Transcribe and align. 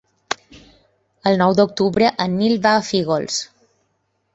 El 1.33 1.37
nou 1.43 1.53
d'octubre 1.61 2.11
en 2.27 2.37
Nil 2.41 2.59
va 2.67 2.77
a 2.79 2.85
Fígols. 2.93 3.41